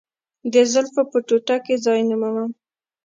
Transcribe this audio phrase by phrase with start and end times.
[0.53, 2.51] د زلفو په ټوټه کې ځای نه مومم.